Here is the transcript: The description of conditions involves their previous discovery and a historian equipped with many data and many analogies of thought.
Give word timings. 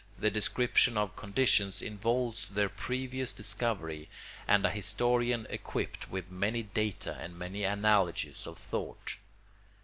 The 0.17 0.31
description 0.31 0.97
of 0.97 1.15
conditions 1.15 1.79
involves 1.79 2.47
their 2.47 2.69
previous 2.69 3.35
discovery 3.35 4.09
and 4.47 4.65
a 4.65 4.71
historian 4.71 5.45
equipped 5.47 6.09
with 6.09 6.31
many 6.31 6.63
data 6.63 7.15
and 7.21 7.37
many 7.37 7.63
analogies 7.63 8.47
of 8.47 8.57
thought. 8.57 9.17